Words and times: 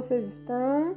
vocês 0.00 0.26
estão? 0.26 0.96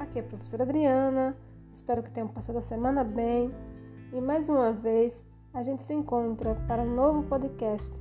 Aqui 0.00 0.18
é 0.18 0.22
a 0.22 0.24
professora 0.24 0.64
Adriana. 0.64 1.36
Espero 1.72 2.02
que 2.02 2.10
tenham 2.10 2.26
passado 2.26 2.58
a 2.58 2.60
semana 2.60 3.04
bem. 3.04 3.54
E 4.12 4.20
mais 4.20 4.48
uma 4.48 4.72
vez 4.72 5.24
a 5.54 5.62
gente 5.62 5.84
se 5.84 5.94
encontra 5.94 6.56
para 6.66 6.82
um 6.82 6.96
novo 6.96 7.22
podcast 7.28 7.94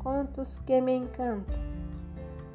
Contos 0.00 0.58
que 0.66 0.80
me 0.80 0.96
encantam. 0.96 1.54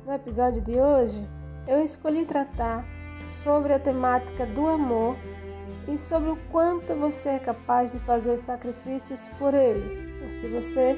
No 0.05 0.11
episódio 0.11 0.61
de 0.61 0.77
hoje, 0.77 1.25
eu 1.65 1.81
escolhi 1.81 2.25
tratar 2.25 2.83
sobre 3.29 3.71
a 3.71 3.79
temática 3.79 4.45
do 4.45 4.67
amor 4.67 5.15
e 5.87 5.97
sobre 5.97 6.31
o 6.31 6.37
quanto 6.51 6.93
você 6.93 7.29
é 7.29 7.39
capaz 7.39 7.89
de 7.89 7.99
fazer 7.99 8.37
sacrifícios 8.37 9.29
por 9.39 9.53
ele, 9.53 10.25
ou 10.25 10.31
se 10.33 10.45
você 10.49 10.97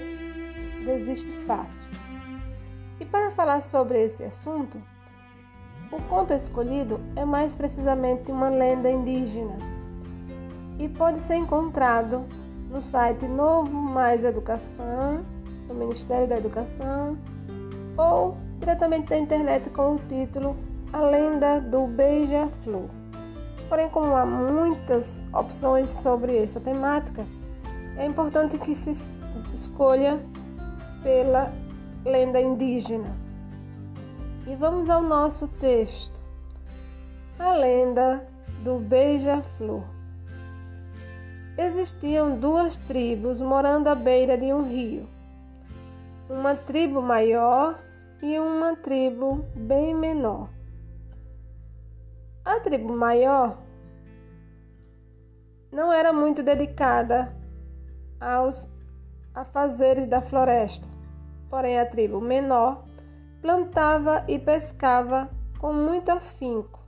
desiste 0.84 1.32
fácil. 1.46 1.88
E 3.00 3.05
para 3.05 3.30
falar 3.30 3.62
sobre 3.62 4.04
esse 4.04 4.23
assunto, 4.23 4.82
o 5.92 6.02
conto 6.04 6.34
escolhido 6.34 7.00
é 7.16 7.26
mais 7.26 7.56
precisamente 7.56 8.32
uma 8.32 8.50
lenda 8.50 8.90
indígena 8.90 9.58
e 10.78 10.88
pode 10.88 11.20
ser 11.20 11.36
encontrado 11.36 12.24
no 12.70 12.82
site 12.82 13.26
Novo 13.28 13.72
Mais 13.72 14.24
Educação, 14.24 15.26
do 15.68 15.74
Ministério 15.74 16.28
da 16.28 16.38
Educação, 16.38 17.18
ou 17.98 18.38
diretamente 18.60 19.10
da 19.10 19.18
internet 19.18 19.70
com 19.72 19.96
o 19.96 20.00
título 20.08 20.56
A 20.94 21.02
Lenda 21.02 21.60
do 21.60 21.88
Beija-Flor. 21.88 22.90
Porém, 23.68 23.90
como 23.90 24.16
há 24.16 24.26
muitas 24.26 25.24
opções 25.34 25.90
sobre 25.90 26.38
essa 26.38 26.60
temática, 26.60 27.26
é 27.98 28.06
importante 28.06 28.58
que 28.58 28.74
se 28.74 28.92
escolha 29.53 30.20
pela 31.03 31.52
lenda 32.06 32.40
indígena. 32.40 33.28
E 34.48 34.56
vamos 34.56 34.90
ao 34.90 35.02
nosso 35.02 35.48
texto. 35.48 36.20
A 37.38 37.54
lenda 37.54 38.28
do 38.64 38.80
beija-flor. 38.80 39.84
Existiam 41.58 42.40
duas 42.40 42.78
tribos 42.78 43.42
morando 43.42 43.88
à 43.88 43.96
beira 43.96 44.38
de 44.38 44.46
um 44.54 44.64
rio. 44.64 45.08
Uma 46.30 46.56
tribo 46.56 47.02
maior 47.02 47.80
e 48.22 48.40
uma 48.40 48.76
tribo 48.76 49.46
bem 49.56 49.94
menor. 49.94 50.50
A 52.46 52.59
tribo 52.59 52.94
maior 52.94 53.58
não 55.72 55.92
era 55.92 56.12
muito 56.12 56.42
dedicada 56.42 57.34
aos 58.20 58.68
afazeres 59.34 60.08
da 60.08 60.22
floresta, 60.22 60.88
porém 61.50 61.80
a 61.80 61.86
tribo 61.86 62.20
menor 62.20 62.84
plantava 63.42 64.23
e 64.28 64.38
pescava 64.38 65.30
com 65.59 65.73
muito 65.73 66.09
afinco, 66.09 66.80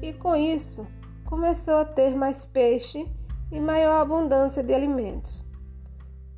e 0.00 0.12
com 0.12 0.34
isso 0.34 0.86
começou 1.26 1.74
a 1.74 1.84
ter 1.84 2.14
mais 2.14 2.44
peixe 2.44 3.06
e 3.50 3.60
maior 3.60 4.00
abundância 4.00 4.62
de 4.62 4.72
alimentos. 4.72 5.46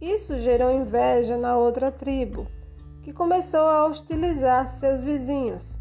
Isso 0.00 0.38
gerou 0.38 0.70
inveja 0.70 1.36
na 1.36 1.56
outra 1.56 1.90
tribo, 1.90 2.46
que 3.02 3.12
começou 3.12 3.60
a 3.60 3.86
hostilizar 3.86 4.68
seus 4.68 5.00
vizinhos, 5.00 5.78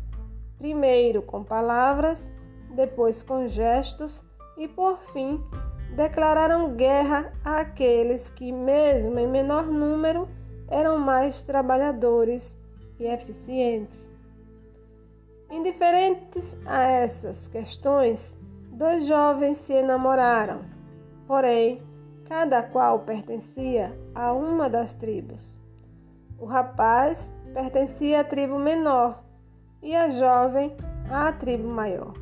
primeiro 0.57 1.21
com 1.21 1.43
palavras, 1.43 2.31
depois 2.75 3.21
com 3.21 3.47
gestos 3.47 4.23
e, 4.57 4.67
por 4.67 4.97
fim, 5.11 5.43
declararam 5.95 6.75
guerra 6.75 7.31
àqueles 7.43 8.29
que, 8.29 8.51
mesmo 8.51 9.19
em 9.19 9.27
menor 9.27 9.65
número, 9.65 10.27
eram 10.67 10.97
mais 10.97 11.43
trabalhadores 11.43 12.57
e 12.99 13.05
eficientes. 13.05 14.09
Indiferentes 15.49 16.57
a 16.65 16.83
essas 16.83 17.47
questões, 17.47 18.37
dois 18.71 19.05
jovens 19.05 19.57
se 19.57 19.73
enamoraram, 19.73 20.61
porém, 21.27 21.81
cada 22.25 22.63
qual 22.63 22.99
pertencia 22.99 23.97
a 24.15 24.33
uma 24.33 24.69
das 24.69 24.95
tribos. 24.95 25.53
O 26.39 26.45
rapaz 26.45 27.31
pertencia 27.53 28.21
à 28.21 28.23
tribo 28.23 28.57
menor 28.57 29.23
e 29.81 29.95
a 29.95 30.09
jovem 30.09 30.75
à 31.11 31.31
tribo 31.31 31.67
maior. 31.67 32.13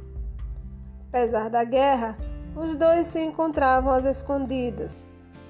Apesar 1.07 1.49
da 1.49 1.63
guerra, 1.63 2.17
os 2.55 2.77
dois 2.77 3.07
se 3.07 3.21
encontravam 3.21 3.93
às 3.93 4.03
escondidas, 4.03 5.05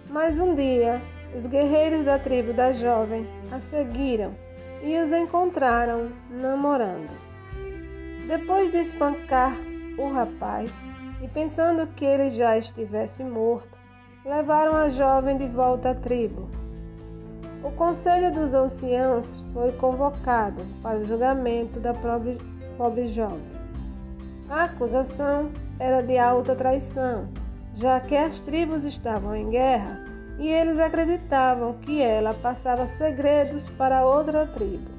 mas 0.09 0.37
um 0.37 0.53
dia 0.53 1.01
os 1.35 1.45
guerreiros 1.45 2.05
da 2.05 2.19
tribo 2.19 2.53
da 2.53 2.73
jovem 2.73 3.25
a 3.51 3.59
seguiram 3.59 4.35
e 4.83 4.97
os 4.99 5.11
encontraram 5.11 6.09
namorando. 6.29 7.09
Depois 8.27 8.71
de 8.71 8.77
espancar 8.77 9.55
o 9.97 10.11
rapaz 10.11 10.71
e 11.21 11.27
pensando 11.27 11.87
que 11.87 12.05
ele 12.05 12.29
já 12.29 12.57
estivesse 12.57 13.23
morto, 13.23 13.77
levaram 14.25 14.75
a 14.75 14.89
jovem 14.89 15.37
de 15.37 15.47
volta 15.47 15.91
à 15.91 15.95
tribo. 15.95 16.49
O 17.63 17.71
conselho 17.71 18.31
dos 18.33 18.53
anciãos 18.53 19.45
foi 19.53 19.71
convocado 19.73 20.63
para 20.81 20.97
o 20.97 21.05
julgamento 21.05 21.79
da 21.79 21.93
pobre, 21.93 22.37
pobre 22.77 23.07
jovem. 23.09 23.51
A 24.49 24.63
acusação 24.63 25.51
era 25.79 26.01
de 26.01 26.17
alta 26.17 26.55
traição, 26.55 27.27
já 27.75 27.99
que 27.99 28.15
as 28.15 28.39
tribos 28.39 28.83
estavam 28.83 29.35
em 29.35 29.49
guerra 29.49 30.10
e 30.37 30.47
eles 30.47 30.79
acreditavam 30.79 31.73
que 31.81 32.01
ela 32.01 32.33
passava 32.33 32.87
segredos 32.87 33.69
para 33.69 34.05
outra 34.05 34.47
tribo. 34.47 34.89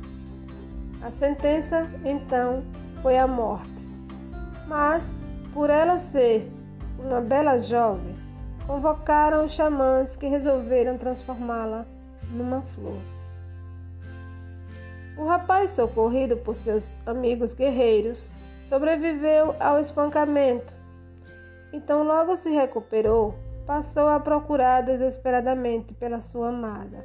A 1.03 1.11
sentença, 1.11 1.91
então, 2.05 2.63
foi 3.03 3.19
a 3.19 3.27
morte. 3.27 3.71
Mas, 4.69 5.17
por 5.53 5.69
ela 5.69 5.99
ser 5.99 6.49
uma 6.99 7.21
bela 7.21 7.59
jovem, 7.59 8.17
convocaram 8.67 9.45
os 9.45 9.53
xamãs 9.53 10.15
que 10.15 10.27
resolveram 10.27 10.97
transformá-la 10.97 11.85
numa 12.31 12.63
flor. 12.63 13.01
O 15.19 15.27
rapaz, 15.27 15.73
socorrido 15.73 16.37
por 16.37 16.55
seus 16.55 16.95
amigos 17.05 17.53
guerreiros, 17.53 18.33
sobreviveu 18.63 19.55
ao 19.59 19.79
espancamento. 19.79 20.75
Então, 21.73 22.05
logo 22.05 22.37
se 22.37 22.51
recuperou 22.51 23.35
passou 23.67 24.09
a 24.09 24.21
procurar 24.21 24.83
desesperadamente 24.83 25.95
pela 25.95 26.21
sua 26.21 26.49
amada. 26.49 27.05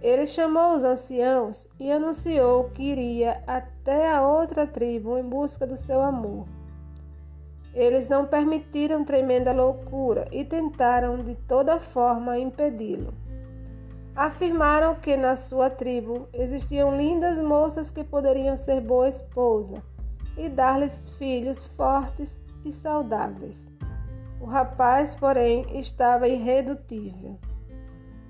Ele 0.00 0.26
chamou 0.26 0.74
os 0.74 0.82
anciãos 0.82 1.68
e 1.78 1.90
anunciou 1.90 2.70
que 2.70 2.82
iria 2.82 3.40
até 3.46 4.10
a 4.10 4.20
outra 4.20 4.66
tribo 4.66 5.16
em 5.16 5.22
busca 5.22 5.64
do 5.64 5.76
seu 5.76 6.02
amor. 6.02 6.46
Eles 7.72 8.08
não 8.08 8.26
permitiram 8.26 9.04
tremenda 9.04 9.52
loucura 9.52 10.26
e 10.32 10.44
tentaram 10.44 11.22
de 11.22 11.36
toda 11.46 11.78
forma 11.78 12.38
impedi-lo. 12.38 13.14
Afirmaram 14.14 14.96
que 14.96 15.16
na 15.16 15.36
sua 15.36 15.70
tribo 15.70 16.28
existiam 16.34 16.96
lindas 16.96 17.38
moças 17.38 17.90
que 17.90 18.04
poderiam 18.04 18.56
ser 18.56 18.80
boa 18.80 19.08
esposa 19.08 19.82
e 20.36 20.48
dar-lhes 20.48 21.10
filhos 21.10 21.64
fortes 21.64 22.38
e 22.64 22.72
saudáveis. 22.72 23.70
O 24.42 24.46
rapaz, 24.46 25.14
porém, 25.14 25.78
estava 25.78 26.26
irredutível. 26.26 27.38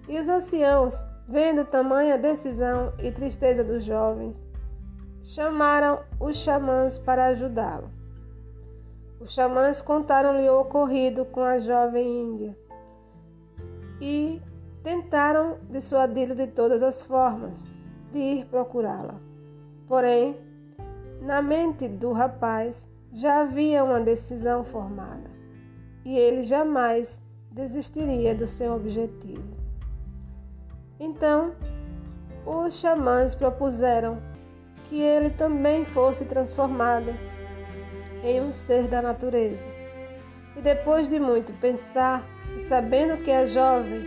E 0.07 0.19
os 0.21 0.29
anciãos, 0.29 1.03
vendo 1.27 1.65
tamanha 1.65 2.19
decisão 2.19 2.93
e 2.99 3.11
tristeza 3.11 3.65
dos 3.65 3.83
jovens, 3.83 4.45
chamaram 5.23 6.01
os 6.21 6.37
xamãs 6.37 6.99
para 6.99 7.29
ajudá-lo. 7.29 7.89
Os 9.21 9.33
xamãs 9.33 9.81
contaram-lhe 9.81 10.51
o 10.51 10.61
ocorrido 10.61 11.25
com 11.25 11.41
a 11.41 11.59
jovem 11.59 12.07
índia 12.07 12.59
e 13.99 14.43
tentaram 14.83 15.61
dissuadi-lo 15.71 16.35
de 16.35 16.47
todas 16.49 16.83
as 16.83 17.03
formas 17.03 17.65
de 18.13 18.19
ir 18.19 18.47
procurá-la. 18.49 19.15
Porém, 19.89 20.37
na 21.23 21.41
mente 21.41 21.89
do 21.89 22.13
rapaz 22.13 22.87
já 23.15 23.41
havia 23.41 23.83
uma 23.83 24.01
decisão 24.01 24.63
formada 24.63 25.32
e 26.05 26.19
ele 26.19 26.43
jamais 26.43 27.21
desistiria 27.51 28.35
do 28.35 28.47
seu 28.47 28.75
objetivo. 28.75 29.43
Então, 30.99 31.53
os 32.47 32.75
xamãs 32.75 33.35
propuseram 33.35 34.19
que 34.89 35.01
ele 35.01 35.31
também 35.31 35.85
fosse 35.85 36.25
transformado 36.25 37.15
em 38.23 38.41
um 38.41 38.53
ser 38.53 38.87
da 38.89 39.03
natureza. 39.03 39.69
E 40.57 40.61
depois 40.61 41.09
de 41.09 41.19
muito 41.19 41.53
pensar, 41.61 42.25
e 42.57 42.61
sabendo 42.61 43.23
que 43.25 43.31
a 43.31 43.47
jovem 43.47 44.03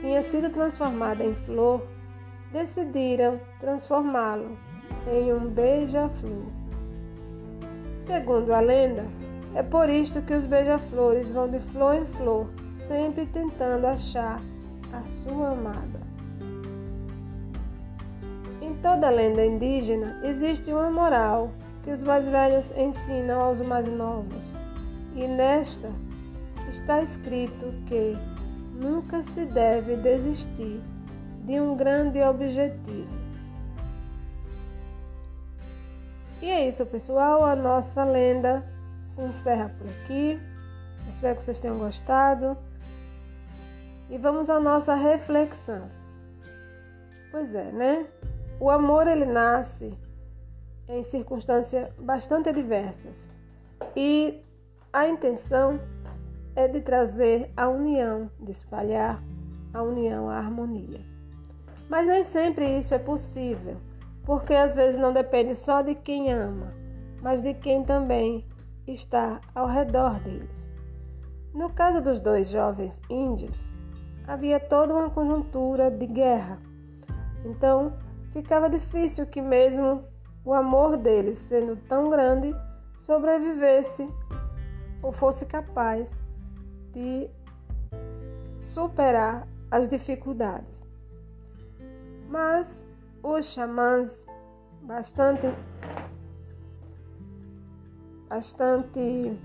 tinha 0.00 0.22
sido 0.22 0.50
transformada 0.50 1.24
em 1.24 1.34
flor, 1.34 1.86
decidiram 2.52 3.40
transformá-lo 3.60 4.58
em 5.06 5.32
um 5.32 5.48
beija-flor. 5.48 6.46
Segundo 7.96 8.52
a 8.52 8.60
lenda, 8.60 9.04
é 9.54 9.62
por 9.62 9.88
isto 9.88 10.22
que 10.22 10.34
os 10.34 10.44
beija-flores 10.44 11.30
vão 11.30 11.48
de 11.48 11.58
flor 11.58 11.96
em 11.96 12.06
flor, 12.06 12.46
sempre 12.76 13.26
tentando 13.26 13.86
achar 13.86 14.40
a 14.92 15.04
sua 15.04 15.50
amada. 15.50 16.00
Em 18.60 18.74
toda 18.76 19.10
lenda 19.10 19.44
indígena 19.44 20.20
existe 20.24 20.72
uma 20.72 20.90
moral 20.90 21.50
que 21.82 21.90
os 21.90 22.02
mais 22.02 22.26
velhos 22.26 22.70
ensinam 22.76 23.40
aos 23.40 23.60
mais 23.60 23.86
novos. 23.86 24.54
E 25.14 25.26
nesta 25.26 25.90
está 26.68 27.02
escrito 27.02 27.72
que 27.86 28.16
nunca 28.74 29.22
se 29.22 29.44
deve 29.46 29.96
desistir 29.96 30.80
de 31.44 31.58
um 31.60 31.74
grande 31.76 32.20
objetivo. 32.22 33.28
E 36.40 36.50
é 36.50 36.68
isso, 36.68 36.84
pessoal. 36.86 37.44
A 37.44 37.56
nossa 37.56 38.04
lenda 38.04 38.64
se 39.18 39.22
encerra 39.24 39.74
por 39.76 39.88
aqui. 39.88 40.40
Espero 41.10 41.36
que 41.36 41.44
vocês 41.44 41.58
tenham 41.58 41.78
gostado. 41.78 42.56
E 44.08 44.16
vamos 44.16 44.48
à 44.48 44.60
nossa 44.60 44.94
reflexão. 44.94 45.90
Pois 47.32 47.54
é, 47.54 47.72
né? 47.72 48.06
O 48.60 48.70
amor 48.70 49.08
ele 49.08 49.26
nasce 49.26 49.98
em 50.88 51.02
circunstâncias 51.02 51.92
bastante 51.98 52.52
diversas. 52.52 53.28
E 53.96 54.40
a 54.92 55.08
intenção 55.08 55.80
é 56.54 56.68
de 56.68 56.80
trazer 56.80 57.50
a 57.56 57.68
união, 57.68 58.30
de 58.40 58.52
espalhar 58.52 59.22
a 59.74 59.82
união, 59.82 60.30
a 60.30 60.38
harmonia. 60.38 61.04
Mas 61.88 62.06
nem 62.06 62.22
sempre 62.24 62.78
isso 62.78 62.94
é 62.94 62.98
possível, 62.98 63.76
porque 64.24 64.54
às 64.54 64.74
vezes 64.74 64.98
não 64.98 65.12
depende 65.12 65.54
só 65.54 65.82
de 65.82 65.94
quem 65.94 66.32
ama, 66.32 66.72
mas 67.20 67.42
de 67.42 67.54
quem 67.54 67.84
também 67.84 68.44
está 68.92 69.40
ao 69.54 69.66
redor 69.66 70.18
deles. 70.20 70.68
No 71.54 71.70
caso 71.70 72.00
dos 72.00 72.20
dois 72.20 72.48
jovens 72.48 73.00
índios, 73.08 73.64
havia 74.26 74.60
toda 74.60 74.94
uma 74.94 75.10
conjuntura 75.10 75.90
de 75.90 76.06
guerra. 76.06 76.58
Então, 77.44 77.92
ficava 78.32 78.68
difícil 78.68 79.26
que 79.26 79.40
mesmo 79.40 80.04
o 80.44 80.52
amor 80.52 80.96
deles, 80.96 81.38
sendo 81.38 81.76
tão 81.76 82.10
grande, 82.10 82.54
sobrevivesse 82.96 84.08
ou 85.02 85.12
fosse 85.12 85.46
capaz 85.46 86.16
de 86.92 87.30
superar 88.58 89.46
as 89.70 89.88
dificuldades. 89.88 90.86
Mas 92.28 92.84
os 93.22 93.46
xamãs, 93.46 94.26
bastante, 94.82 95.46
bastante 98.28 99.38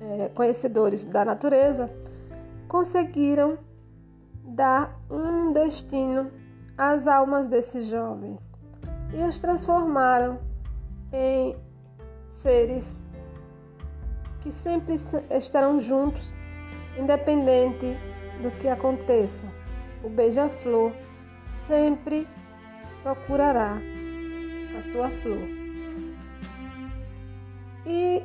é, 0.00 0.28
conhecedores 0.34 1.04
da 1.04 1.24
natureza, 1.24 1.90
conseguiram 2.68 3.58
dar 4.44 5.00
um 5.10 5.52
destino 5.52 6.30
às 6.76 7.06
almas 7.06 7.48
desses 7.48 7.86
jovens 7.86 8.52
e 9.12 9.22
os 9.22 9.40
transformaram 9.40 10.38
em 11.12 11.56
seres 12.30 13.00
que 14.40 14.50
sempre 14.52 14.96
estarão 15.30 15.80
juntos, 15.80 16.34
independente 16.98 17.96
do 18.42 18.50
que 18.60 18.68
aconteça. 18.68 19.46
O 20.02 20.08
beija-flor 20.10 20.92
sempre 21.40 22.28
procurará 23.02 23.78
a 24.76 24.82
sua 24.82 25.08
flor. 25.08 25.63
E 27.86 28.22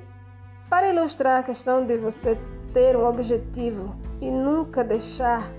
para 0.70 0.90
ilustrar 0.90 1.40
a 1.40 1.44
questão 1.44 1.86
de 1.86 1.98
você 1.98 2.38
ter 2.74 2.96
um 2.96 3.06
objetivo 3.06 3.96
e 4.22 4.30
nunca 4.30 4.84
deixar 4.84 5.52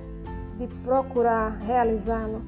de 0.57 0.67
procurar 0.85 1.59
realizá-lo, 1.59 2.43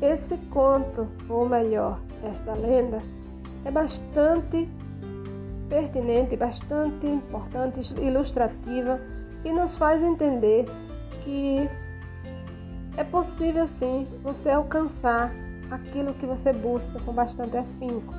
esse 0.00 0.36
conto, 0.50 1.08
ou 1.28 1.48
melhor, 1.48 1.98
esta 2.22 2.54
lenda, 2.54 3.02
é 3.64 3.70
bastante 3.70 4.68
pertinente, 5.68 6.36
bastante 6.36 7.06
importante, 7.06 7.80
ilustrativa 8.00 9.00
e 9.44 9.52
nos 9.52 9.76
faz 9.76 10.02
entender 10.02 10.64
que 11.24 11.68
é 12.96 13.04
possível 13.04 13.66
sim 13.66 14.06
você 14.22 14.50
alcançar 14.50 15.30
aquilo 15.70 16.14
que 16.14 16.26
você 16.26 16.52
busca 16.52 16.98
com 17.00 17.12
bastante 17.12 17.56
afinco. 17.56 18.14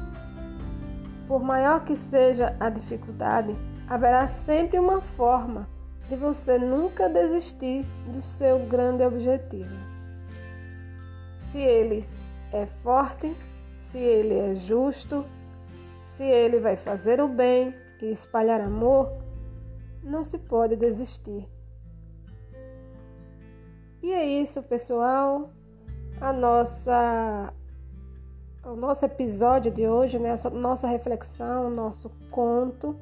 Por 1.29 1.43
maior 1.43 1.85
que 1.85 1.95
seja 1.95 2.57
a 2.59 2.71
dificuldade, 2.71 3.55
haverá 3.87 4.27
sempre 4.27 4.79
uma 4.79 4.99
forma 4.99 5.69
de 6.09 6.15
você 6.15 6.57
nunca 6.57 7.07
desistir 7.07 7.85
do 8.11 8.19
seu 8.19 8.65
grande 8.65 9.03
objetivo. 9.03 9.69
Se 11.39 11.59
ele 11.59 12.09
é 12.51 12.65
forte, 12.65 13.37
se 13.79 13.99
ele 13.99 14.39
é 14.39 14.55
justo, 14.55 15.23
se 16.07 16.23
ele 16.23 16.59
vai 16.59 16.75
fazer 16.75 17.21
o 17.21 17.27
bem 17.27 17.75
e 18.01 18.09
espalhar 18.09 18.59
amor, 18.59 19.13
não 20.03 20.23
se 20.23 20.39
pode 20.39 20.75
desistir. 20.75 21.47
E 24.01 24.11
é 24.11 24.25
isso, 24.25 24.63
pessoal. 24.63 25.51
A 26.19 26.33
nossa 26.33 27.53
o 28.71 28.75
nosso 28.75 29.03
episódio 29.05 29.71
de 29.71 29.87
hoje, 29.87 30.19
né, 30.19 30.35
nossa 30.53 30.87
reflexão, 30.87 31.69
nosso 31.69 32.11
conto 32.29 32.95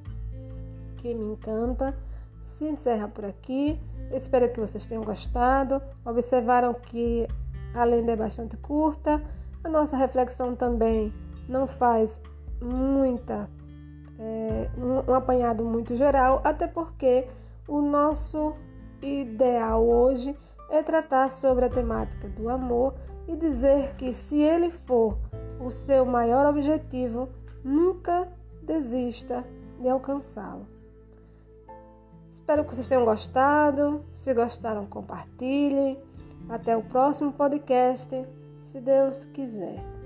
que 0.98 1.14
me 1.14 1.34
encanta, 1.34 1.96
se 2.42 2.66
encerra 2.66 3.08
por 3.08 3.26
aqui. 3.26 3.80
Espero 4.12 4.50
que 4.52 4.60
vocês 4.60 4.86
tenham 4.86 5.04
gostado. 5.04 5.82
Observaram 6.06 6.74
que 6.74 7.28
a 7.74 7.84
lenda 7.84 8.14
é 8.14 8.16
bastante 8.16 8.56
curta. 8.58 9.22
A 9.64 9.70
nossa 9.70 9.98
reflexão 9.98 10.56
também 10.56 11.14
não 11.50 11.68
faz 11.68 12.22
muita, 12.62 13.50
é, 14.18 14.70
um, 14.78 15.12
um 15.12 15.14
apanhado 15.14 15.66
muito 15.66 15.96
geral, 15.96 16.42
até 16.44 16.66
porque 16.66 17.28
o 17.68 17.82
nosso 17.82 18.54
ideal 19.02 19.86
hoje 19.86 20.36
é 20.70 20.82
tratar 20.82 21.30
sobre 21.30 21.66
a 21.66 21.70
temática 21.70 22.28
do 22.30 22.50
amor 22.50 22.94
e 23.28 23.36
dizer 23.36 23.96
que 23.96 24.14
se 24.14 24.40
ele 24.42 24.70
for 24.70 25.18
o 25.60 25.70
seu 25.72 26.06
maior 26.06 26.46
objetivo, 26.46 27.30
nunca 27.64 28.28
desista 28.62 29.44
de 29.80 29.90
alcançá-lo. 29.90 30.68
Espero 32.30 32.64
que 32.64 32.76
vocês 32.76 32.88
tenham 32.88 33.04
gostado. 33.04 34.06
Se 34.12 34.34
gostaram, 34.34 34.86
compartilhem. 34.86 36.00
Até 36.50 36.78
o 36.78 36.84
próximo 36.84 37.34
podcast, 37.34 38.10
se 38.66 38.80
Deus 38.80 39.26
quiser. 39.26 39.97